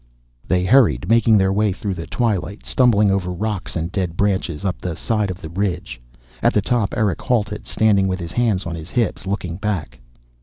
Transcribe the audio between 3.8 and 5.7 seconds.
dead branches, up the side of the